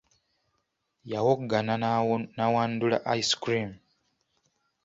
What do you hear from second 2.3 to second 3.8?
na wandula ice cream.